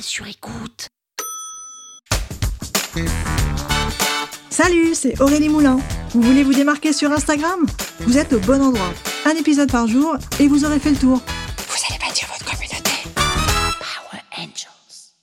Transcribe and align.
Sur 0.00 0.26
écoute. 0.26 0.88
Salut, 4.50 4.94
c'est 4.94 5.20
Aurélie 5.20 5.48
Moulin. 5.48 5.78
Vous 6.10 6.20
voulez 6.20 6.42
vous 6.42 6.52
démarquer 6.52 6.92
sur 6.92 7.12
Instagram? 7.12 7.64
Vous 8.00 8.18
êtes 8.18 8.32
au 8.32 8.40
bon 8.40 8.60
endroit. 8.60 8.92
Un 9.24 9.36
épisode 9.36 9.70
par 9.70 9.86
jour 9.86 10.16
et 10.40 10.48
vous 10.48 10.64
aurez 10.64 10.80
fait 10.80 10.90
le 10.90 10.96
tour. 10.96 11.18
Vous 11.18 11.78
allez 11.88 11.98
bâtir 11.98 12.28
votre 12.28 12.44
communauté. 12.44 12.90
Power 13.14 14.22
Angels. 14.36 15.14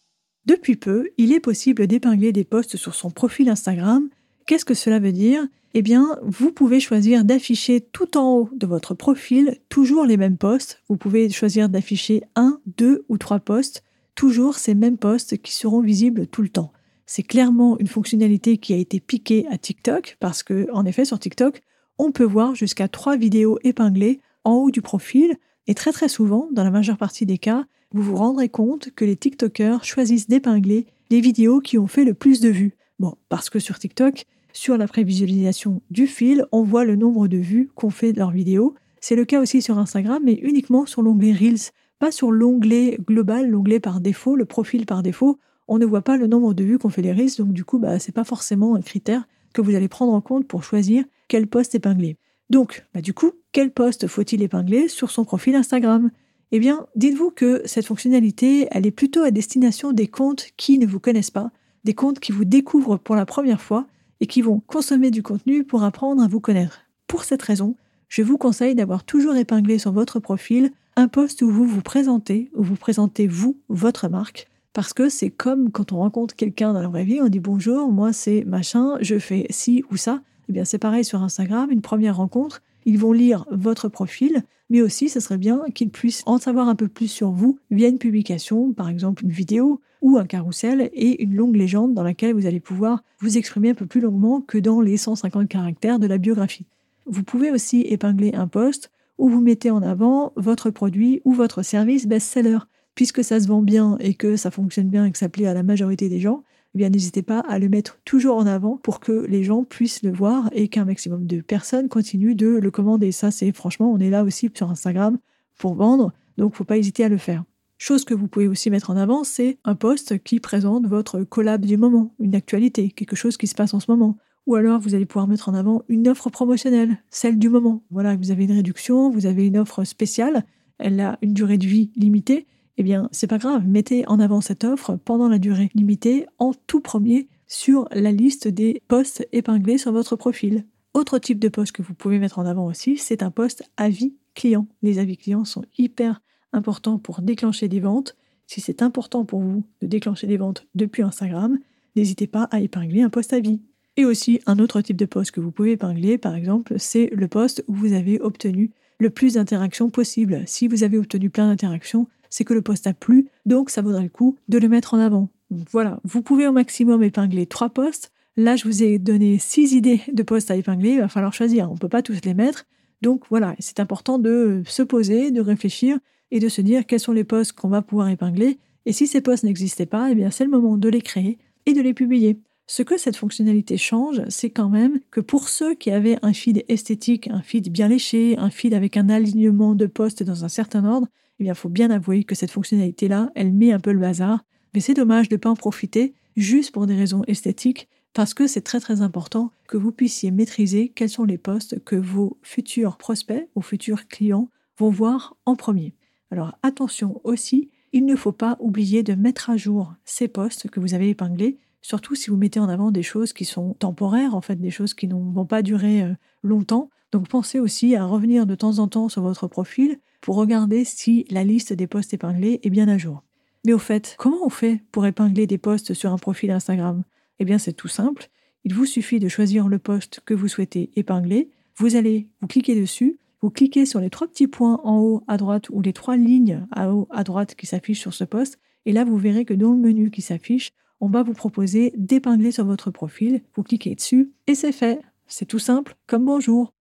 Depuis 0.45 0.75
peu, 0.75 1.09
il 1.17 1.33
est 1.33 1.41
possible 1.41 1.85
d'épingler 1.85 2.31
des 2.31 2.45
posts 2.45 2.77
sur 2.77 2.95
son 2.95 3.11
profil 3.11 3.49
Instagram. 3.49 4.09
Qu'est-ce 4.47 4.65
que 4.65 4.73
cela 4.73 4.99
veut 4.99 5.11
dire? 5.11 5.45
Eh 5.73 5.81
bien, 5.81 6.17
vous 6.23 6.51
pouvez 6.51 6.79
choisir 6.79 7.25
d'afficher 7.25 7.81
tout 7.81 8.17
en 8.17 8.33
haut 8.33 8.49
de 8.53 8.65
votre 8.65 8.93
profil 8.93 9.59
toujours 9.69 10.05
les 10.05 10.17
mêmes 10.17 10.37
posts. 10.37 10.81
Vous 10.87 10.97
pouvez 10.97 11.29
choisir 11.29 11.69
d'afficher 11.69 12.23
un, 12.35 12.59
deux 12.77 13.05
ou 13.09 13.17
trois 13.17 13.39
posts, 13.39 13.83
toujours 14.15 14.55
ces 14.55 14.75
mêmes 14.75 14.97
posts 14.97 15.41
qui 15.41 15.53
seront 15.53 15.81
visibles 15.81 16.27
tout 16.27 16.41
le 16.41 16.49
temps. 16.49 16.71
C'est 17.05 17.23
clairement 17.23 17.77
une 17.79 17.87
fonctionnalité 17.87 18.57
qui 18.57 18.73
a 18.73 18.77
été 18.77 18.99
piquée 18.99 19.45
à 19.49 19.57
TikTok 19.57 20.17
parce 20.19 20.43
que, 20.43 20.67
en 20.71 20.85
effet, 20.85 21.05
sur 21.05 21.19
TikTok, 21.19 21.61
on 21.97 22.11
peut 22.11 22.23
voir 22.23 22.55
jusqu'à 22.55 22.87
trois 22.87 23.17
vidéos 23.17 23.59
épinglées 23.63 24.19
en 24.43 24.53
haut 24.53 24.71
du 24.71 24.81
profil 24.81 25.37
et 25.67 25.75
très 25.75 25.91
très 25.91 26.09
souvent, 26.09 26.49
dans 26.51 26.63
la 26.63 26.71
majeure 26.71 26.97
partie 26.97 27.25
des 27.25 27.37
cas, 27.37 27.65
vous 27.91 28.01
vous 28.01 28.15
rendrez 28.15 28.49
compte 28.49 28.89
que 28.95 29.05
les 29.05 29.15
TikTokers 29.15 29.83
choisissent 29.83 30.27
d'épingler 30.27 30.87
les 31.09 31.21
vidéos 31.21 31.59
qui 31.59 31.77
ont 31.77 31.87
fait 31.87 32.03
le 32.03 32.13
plus 32.13 32.41
de 32.41 32.49
vues. 32.49 32.75
Bon, 32.99 33.15
parce 33.29 33.49
que 33.49 33.59
sur 33.59 33.77
TikTok, 33.77 34.25
sur 34.51 34.77
la 34.77 34.87
prévisualisation 34.87 35.81
du 35.89 36.07
fil, 36.07 36.45
on 36.51 36.63
voit 36.63 36.85
le 36.85 36.95
nombre 36.95 37.27
de 37.27 37.37
vues 37.37 37.69
qu'ont 37.75 37.89
fait 37.89 38.13
leurs 38.13 38.31
vidéos. 38.31 38.75
C'est 38.99 39.15
le 39.15 39.25
cas 39.25 39.41
aussi 39.41 39.61
sur 39.61 39.77
Instagram, 39.77 40.21
mais 40.25 40.33
uniquement 40.41 40.85
sur 40.85 41.01
l'onglet 41.01 41.33
Reels, 41.33 41.71
sur 42.11 42.31
l'onglet 42.31 42.97
global, 43.05 43.49
l'onglet 43.49 43.79
par 43.79 44.01
défaut, 44.01 44.35
le 44.35 44.45
profil 44.45 44.85
par 44.85 45.03
défaut 45.03 45.39
on 45.67 45.77
ne 45.77 45.85
voit 45.85 46.01
pas 46.01 46.17
le 46.17 46.27
nombre 46.27 46.53
de 46.53 46.63
vues 46.63 46.77
qu'on 46.77 46.89
fait 46.89 47.01
les 47.01 47.11
risques, 47.11 47.39
donc 47.39 47.53
du 47.53 47.63
coup, 47.63 47.79
bah, 47.79 47.99
c'est 47.99 48.11
pas 48.11 48.23
forcément 48.23 48.75
un 48.75 48.81
critère 48.81 49.27
que 49.53 49.61
vous 49.61 49.75
allez 49.75 49.87
prendre 49.87 50.13
en 50.13 50.21
compte 50.21 50.47
pour 50.47 50.63
choisir 50.63 51.05
quel 51.27 51.47
poste 51.47 51.75
épingler. 51.75 52.17
Donc, 52.49 52.85
bah, 52.93 53.01
du 53.01 53.13
coup, 53.13 53.31
quel 53.51 53.71
poste 53.71 54.07
faut-il 54.07 54.41
épingler 54.41 54.87
sur 54.87 55.09
son 55.09 55.25
profil 55.25 55.55
Instagram? 55.55 56.11
Eh 56.51 56.59
bien, 56.59 56.85
dites-vous 56.95 57.31
que 57.31 57.61
cette 57.65 57.85
fonctionnalité, 57.85 58.67
elle 58.71 58.85
est 58.85 58.91
plutôt 58.91 59.21
à 59.21 59.31
destination 59.31 59.91
des 59.91 60.07
comptes 60.07 60.47
qui 60.57 60.77
ne 60.77 60.85
vous 60.85 60.99
connaissent 60.99 61.31
pas, 61.31 61.51
des 61.83 61.93
comptes 61.93 62.19
qui 62.19 62.31
vous 62.31 62.45
découvrent 62.45 62.97
pour 62.97 63.15
la 63.15 63.25
première 63.25 63.61
fois 63.61 63.87
et 64.19 64.27
qui 64.27 64.41
vont 64.41 64.61
consommer 64.67 65.11
du 65.11 65.23
contenu 65.23 65.63
pour 65.63 65.83
apprendre 65.83 66.21
à 66.21 66.27
vous 66.27 66.39
connaître. 66.39 66.81
Pour 67.07 67.23
cette 67.23 67.41
raison, 67.41 67.75
je 68.09 68.21
vous 68.21 68.37
conseille 68.37 68.75
d'avoir 68.75 69.03
toujours 69.03 69.35
épinglé 69.35 69.79
sur 69.79 69.91
votre 69.91 70.19
profil 70.19 70.71
un 70.95 71.07
poste 71.07 71.41
où 71.41 71.49
vous 71.49 71.65
vous 71.65 71.81
présentez, 71.81 72.51
où 72.55 72.63
vous 72.63 72.75
présentez 72.75 73.27
vous, 73.27 73.57
votre 73.69 74.07
marque, 74.09 74.47
parce 74.73 74.93
que 74.93 75.09
c'est 75.09 75.29
comme 75.29 75.71
quand 75.71 75.91
on 75.91 75.97
rencontre 75.97 76.35
quelqu'un 76.35 76.73
dans 76.73 76.81
la 76.81 76.87
vraie 76.87 77.03
vie, 77.03 77.21
on 77.21 77.29
dit 77.29 77.39
bonjour, 77.39 77.91
moi 77.91 78.13
c'est 78.13 78.43
machin, 78.45 78.97
je 79.01 79.17
fais 79.19 79.45
ci 79.49 79.83
ou 79.91 79.97
ça. 79.97 80.21
Eh 80.49 80.53
bien 80.53 80.65
c'est 80.65 80.77
pareil 80.77 81.03
sur 81.03 81.23
Instagram, 81.23 81.71
une 81.71 81.81
première 81.81 82.17
rencontre, 82.17 82.61
ils 82.85 82.99
vont 82.99 83.11
lire 83.11 83.45
votre 83.51 83.87
profil, 83.87 84.43
mais 84.69 84.81
aussi 84.81 85.09
ce 85.09 85.19
serait 85.19 85.37
bien 85.37 85.63
qu'ils 85.73 85.89
puissent 85.89 86.23
en 86.25 86.37
savoir 86.37 86.67
un 86.67 86.75
peu 86.75 86.87
plus 86.87 87.07
sur 87.07 87.31
vous 87.31 87.59
via 87.71 87.87
une 87.87 87.97
publication, 87.97 88.73
par 88.73 88.89
exemple 88.89 89.23
une 89.23 89.31
vidéo 89.31 89.81
ou 90.01 90.17
un 90.17 90.25
carrousel 90.25 90.89
et 90.93 91.23
une 91.23 91.35
longue 91.35 91.55
légende 91.55 91.93
dans 91.93 92.03
laquelle 92.03 92.33
vous 92.33 92.45
allez 92.45 92.59
pouvoir 92.59 93.03
vous 93.19 93.37
exprimer 93.37 93.69
un 93.69 93.75
peu 93.75 93.85
plus 93.85 94.01
longuement 94.01 94.41
que 94.41 94.57
dans 94.57 94.81
les 94.81 94.97
150 94.97 95.47
caractères 95.47 95.97
de 95.97 96.07
la 96.07 96.17
biographie. 96.17 96.65
Vous 97.05 97.23
pouvez 97.23 97.51
aussi 97.51 97.81
épingler 97.81 98.33
un 98.33 98.47
poste 98.47 98.91
où 99.17 99.29
vous 99.29 99.41
mettez 99.41 99.71
en 99.71 99.81
avant 99.81 100.33
votre 100.35 100.69
produit 100.69 101.21
ou 101.25 101.33
votre 101.33 101.63
service 101.63 102.07
best-seller 102.07 102.59
puisque 102.95 103.23
ça 103.23 103.39
se 103.39 103.47
vend 103.47 103.61
bien 103.61 103.97
et 103.99 104.13
que 104.13 104.35
ça 104.35 104.51
fonctionne 104.51 104.89
bien 104.89 105.05
et 105.05 105.11
que 105.11 105.17
ça 105.17 105.29
plaît 105.29 105.47
à 105.47 105.53
la 105.53 105.63
majorité 105.63 106.09
des 106.09 106.19
gens, 106.19 106.43
eh 106.75 106.77
bien 106.77 106.89
n'hésitez 106.89 107.21
pas 107.21 107.39
à 107.39 107.59
le 107.59 107.69
mettre 107.69 107.99
toujours 108.05 108.37
en 108.37 108.45
avant 108.45 108.77
pour 108.77 108.99
que 108.99 109.25
les 109.27 109.43
gens 109.43 109.63
puissent 109.63 110.03
le 110.03 110.11
voir 110.11 110.49
et 110.53 110.67
qu'un 110.67 110.85
maximum 110.85 111.25
de 111.25 111.41
personnes 111.41 111.89
continuent 111.89 112.35
de 112.35 112.47
le 112.47 112.71
commander. 112.71 113.11
Ça, 113.11 113.31
c'est 113.31 113.51
franchement, 113.51 113.91
on 113.91 113.99
est 113.99 114.09
là 114.09 114.23
aussi 114.23 114.49
sur 114.53 114.69
Instagram 114.69 115.17
pour 115.57 115.75
vendre, 115.75 116.13
donc 116.37 116.55
faut 116.55 116.63
pas 116.63 116.77
hésiter 116.77 117.03
à 117.03 117.09
le 117.09 117.17
faire. 117.17 117.43
Chose 117.77 118.05
que 118.05 118.13
vous 118.13 118.27
pouvez 118.27 118.47
aussi 118.47 118.69
mettre 118.69 118.91
en 118.91 118.97
avant, 118.97 119.23
c'est 119.23 119.57
un 119.65 119.75
post 119.75 120.23
qui 120.23 120.39
présente 120.39 120.87
votre 120.87 121.23
collab 121.23 121.65
du 121.65 121.77
moment, 121.77 122.13
une 122.19 122.35
actualité, 122.35 122.89
quelque 122.91 123.15
chose 123.15 123.37
qui 123.37 123.47
se 123.47 123.55
passe 123.55 123.73
en 123.73 123.79
ce 123.79 123.91
moment. 123.91 124.17
Ou 124.45 124.55
alors 124.55 124.79
vous 124.79 124.95
allez 124.95 125.05
pouvoir 125.05 125.27
mettre 125.27 125.49
en 125.49 125.53
avant 125.53 125.83
une 125.87 126.07
offre 126.07 126.29
promotionnelle, 126.29 126.97
celle 127.09 127.39
du 127.39 127.49
moment. 127.49 127.83
Voilà, 127.91 128.15
vous 128.15 128.31
avez 128.31 128.43
une 128.43 128.51
réduction, 128.51 129.09
vous 129.09 129.25
avez 129.25 129.47
une 129.47 129.57
offre 129.57 129.83
spéciale, 129.83 130.45
elle 130.79 130.99
a 130.99 131.17
une 131.21 131.33
durée 131.33 131.57
de 131.57 131.65
vie 131.65 131.91
limitée, 131.95 132.45
eh 132.77 132.83
bien, 132.83 133.07
c'est 133.11 133.27
pas 133.27 133.37
grave, 133.37 133.67
mettez 133.67 134.07
en 134.07 134.19
avant 134.19 134.41
cette 134.41 134.63
offre 134.63 134.97
pendant 135.05 135.29
la 135.29 135.37
durée 135.37 135.69
limitée 135.75 136.25
en 136.39 136.53
tout 136.67 136.81
premier 136.81 137.27
sur 137.47 137.87
la 137.91 138.11
liste 138.11 138.47
des 138.47 138.81
posts 138.87 139.27
épinglés 139.31 139.77
sur 139.77 139.91
votre 139.91 140.15
profil. 140.15 140.65
Autre 140.93 141.19
type 141.19 141.39
de 141.39 141.49
post 141.49 141.71
que 141.71 141.83
vous 141.83 141.93
pouvez 141.93 142.19
mettre 142.19 142.39
en 142.39 142.45
avant 142.45 142.65
aussi, 142.65 142.97
c'est 142.97 143.23
un 143.23 143.31
post 143.31 143.63
avis 143.77 144.15
client. 144.33 144.67
Les 144.81 144.99
avis 144.99 145.17
clients 145.17 145.45
sont 145.45 145.63
hyper 145.77 146.21
importants 146.51 146.97
pour 146.97 147.21
déclencher 147.21 147.67
des 147.67 147.79
ventes. 147.79 148.15
Si 148.47 148.61
c'est 148.61 148.81
important 148.81 149.25
pour 149.25 149.39
vous 149.39 149.63
de 149.81 149.87
déclencher 149.87 150.27
des 150.27 150.37
ventes 150.37 150.67
depuis 150.75 151.03
Instagram, 151.03 151.59
n'hésitez 151.95 152.27
pas 152.27 152.43
à 152.51 152.59
épingler 152.59 153.01
un 153.01 153.09
post 153.09 153.33
avis. 153.33 153.61
Et 153.95 154.05
aussi, 154.05 154.39
un 154.47 154.57
autre 154.59 154.81
type 154.81 154.97
de 154.97 155.05
post 155.05 155.31
que 155.31 155.39
vous 155.39 155.51
pouvez 155.51 155.73
épingler, 155.73 156.17
par 156.17 156.35
exemple, 156.35 156.75
c'est 156.77 157.09
le 157.13 157.27
post 157.27 157.63
où 157.67 157.73
vous 157.73 157.93
avez 157.93 158.19
obtenu 158.19 158.71
le 158.99 159.09
plus 159.09 159.33
d'interactions 159.33 159.89
possible. 159.89 160.43
Si 160.47 160.67
vous 160.67 160.83
avez 160.83 160.97
obtenu 160.97 161.29
plein 161.29 161.47
d'interactions, 161.47 162.07
c'est 162.29 162.45
que 162.45 162.55
le 162.55 162.63
poste 162.63 162.87
a 162.87 162.93
plu, 162.93 163.27
donc 163.45 163.69
ça 163.69 163.83
vaudrait 163.83 164.03
le 164.03 164.09
coup 164.09 164.37
de 164.47 164.57
le 164.57 164.67
mettre 164.67 164.95
en 164.95 164.99
avant. 164.99 165.29
Voilà, 165.71 165.99
vous 166.03 166.23
pouvez 166.23 166.47
au 166.47 166.51
maximum 166.51 167.03
épingler 167.03 167.45
trois 167.45 167.69
postes. 167.69 168.11
Là, 168.35 168.55
je 168.55 168.63
vous 168.63 168.81
ai 168.81 168.97
donné 168.97 169.37
six 169.37 169.73
idées 169.73 170.01
de 170.11 170.23
postes 170.23 170.49
à 170.49 170.55
épingler, 170.55 170.93
il 170.93 170.99
va 170.99 171.07
falloir 171.07 171.33
choisir, 171.33 171.69
on 171.69 171.75
ne 171.75 171.79
peut 171.79 171.89
pas 171.89 172.01
tous 172.01 172.21
les 172.25 172.33
mettre. 172.33 172.65
Donc 173.03 173.25
voilà, 173.29 173.55
c'est 173.59 173.79
important 173.79 174.17
de 174.17 174.63
se 174.65 174.81
poser, 174.81 175.29
de 175.29 175.41
réfléchir 175.41 175.99
et 176.31 176.39
de 176.39 176.49
se 176.49 176.61
dire 176.61 176.87
quels 176.87 176.99
sont 176.99 177.11
les 177.11 177.23
postes 177.23 177.51
qu'on 177.51 177.69
va 177.69 177.83
pouvoir 177.83 178.09
épingler. 178.09 178.57
Et 178.87 178.93
si 178.93 179.05
ces 179.05 179.21
postes 179.21 179.43
n'existaient 179.43 179.85
pas, 179.85 180.09
eh 180.09 180.15
bien 180.15 180.31
c'est 180.31 180.45
le 180.45 180.49
moment 180.49 180.77
de 180.77 180.89
les 180.89 181.01
créer 181.01 181.37
et 181.67 181.73
de 181.73 181.81
les 181.81 181.93
publier. 181.93 182.39
Ce 182.65 182.81
que 182.81 182.97
cette 182.97 183.17
fonctionnalité 183.17 183.77
change, 183.77 184.21
c'est 184.29 184.49
quand 184.49 184.69
même 184.69 184.99
que 185.11 185.19
pour 185.19 185.49
ceux 185.49 185.75
qui 185.75 185.91
avaient 185.91 186.17
un 186.21 186.33
feed 186.33 186.63
esthétique, 186.69 187.27
un 187.27 187.41
feed 187.41 187.69
bien 187.69 187.89
léché, 187.89 188.37
un 188.37 188.49
feed 188.49 188.73
avec 188.73 188.95
un 188.95 189.09
alignement 189.09 189.75
de 189.75 189.85
postes 189.85 190.23
dans 190.23 190.45
un 190.45 190.49
certain 190.49 190.85
ordre, 190.85 191.07
eh 191.39 191.43
bien, 191.43 191.53
faut 191.55 191.69
bien 191.69 191.91
avouer 191.91 192.23
que 192.23 192.35
cette 192.35 192.51
fonctionnalité-là, 192.51 193.31
elle 193.35 193.51
met 193.51 193.73
un 193.73 193.79
peu 193.79 193.91
le 193.91 193.99
bazar. 193.99 194.45
Mais 194.73 194.79
c'est 194.79 194.93
dommage 194.93 195.29
de 195.29 195.35
ne 195.35 195.39
pas 195.39 195.49
en 195.49 195.55
profiter 195.55 196.13
juste 196.37 196.71
pour 196.71 196.87
des 196.87 196.95
raisons 196.95 197.23
esthétiques, 197.27 197.89
parce 198.13 198.33
que 198.33 198.47
c'est 198.47 198.61
très 198.61 198.79
très 198.79 199.01
important 199.01 199.51
que 199.67 199.77
vous 199.77 199.91
puissiez 199.91 200.31
maîtriser 200.31 200.89
quels 200.89 201.09
sont 201.09 201.25
les 201.25 201.37
postes 201.37 201.83
que 201.83 201.95
vos 201.95 202.37
futurs 202.43 202.97
prospects 202.97 203.49
ou 203.55 203.61
futurs 203.61 204.07
clients 204.07 204.49
vont 204.77 204.89
voir 204.89 205.35
en 205.45 205.55
premier. 205.55 205.95
Alors 206.31 206.57
attention 206.63 207.19
aussi, 207.23 207.69
il 207.91 208.05
ne 208.05 208.15
faut 208.15 208.31
pas 208.31 208.57
oublier 208.59 209.03
de 209.03 209.13
mettre 209.13 209.49
à 209.49 209.57
jour 209.57 209.93
ces 210.05 210.27
postes 210.27 210.69
que 210.69 210.79
vous 210.79 210.93
avez 210.93 211.09
épinglés, 211.09 211.57
surtout 211.83 212.15
si 212.15 212.31
vous 212.31 212.37
mettez 212.37 212.59
en 212.59 212.69
avant 212.69 212.89
des 212.89 213.03
choses 213.03 213.33
qui 213.33 213.45
sont 213.45 213.75
temporaires, 213.75 214.33
en 214.33 214.41
fait 214.41 214.59
des 214.59 214.71
choses 214.71 214.95
qui 214.95 215.07
ne 215.07 215.13
vont 215.13 215.45
pas 215.45 215.61
durer 215.61 216.01
euh, 216.01 216.13
longtemps. 216.41 216.89
Donc 217.11 217.27
pensez 217.27 217.59
aussi 217.59 217.95
à 217.95 218.05
revenir 218.05 218.47
de 218.47 218.55
temps 218.55 218.79
en 218.79 218.87
temps 218.87 219.09
sur 219.09 219.21
votre 219.21 219.47
profil 219.47 219.99
pour 220.21 220.35
regarder 220.37 220.85
si 220.85 221.27
la 221.29 221.43
liste 221.43 221.73
des 221.73 221.85
posts 221.85 222.15
épinglés 222.15 222.59
est 222.63 222.71
bien 222.71 222.87
à 222.87 222.97
jour. 222.97 223.21
Mais 223.65 223.73
au 223.73 223.79
fait, 223.79 224.15
comment 224.17 224.43
on 224.43 224.49
fait 224.49 224.81
pour 224.91 225.05
épingler 225.05 225.45
des 225.45 225.59
posts 225.59 225.93
sur 225.93 226.11
un 226.11 226.17
profil 226.17 226.49
Instagram? 226.49 227.03
Eh 227.39 227.45
bien, 227.45 227.57
c'est 227.57 227.73
tout 227.73 227.87
simple. 227.87 228.29
Il 228.63 228.73
vous 228.73 228.85
suffit 228.85 229.19
de 229.19 229.27
choisir 229.27 229.67
le 229.67 229.77
post 229.77 230.21
que 230.25 230.33
vous 230.33 230.47
souhaitez 230.47 230.89
épingler. 230.95 231.49
Vous 231.75 231.95
allez 231.95 232.27
vous 232.39 232.47
cliquer 232.47 232.79
dessus, 232.79 233.19
vous 233.41 233.49
cliquez 233.49 233.85
sur 233.85 233.99
les 233.99 234.09
trois 234.09 234.27
petits 234.27 234.47
points 234.47 234.79
en 234.83 234.99
haut 234.99 235.23
à 235.27 235.35
droite 235.37 235.69
ou 235.69 235.81
les 235.81 235.91
trois 235.91 236.15
lignes 236.15 236.65
à 236.71 236.93
haut 236.93 237.07
à 237.09 237.23
droite 237.23 237.55
qui 237.55 237.65
s'affichent 237.65 237.99
sur 237.99 238.13
ce 238.13 238.23
post. 238.23 238.59
Et 238.85 238.93
là, 238.93 239.03
vous 239.03 239.17
verrez 239.17 239.43
que 239.43 239.53
dans 239.53 239.71
le 239.71 239.77
menu 239.77 240.11
qui 240.11 240.21
s'affiche, 240.21 240.71
on 240.99 241.09
va 241.09 241.23
vous 241.23 241.33
proposer 241.33 241.93
d'épingler 241.97 242.51
sur 242.51 242.65
votre 242.65 242.91
profil. 242.91 243.41
Vous 243.55 243.63
cliquez 243.63 243.95
dessus 243.95 244.31
et 244.47 244.55
c'est 244.55 244.71
fait. 244.71 245.01
C'est 245.27 245.45
tout 245.45 245.59
simple 245.59 245.95
comme 246.07 246.25
bonjour. 246.25 246.73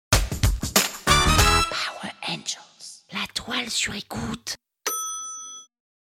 La 3.13 3.27
toile 3.35 3.69
sur 3.69 3.93
écoute. 3.97 4.60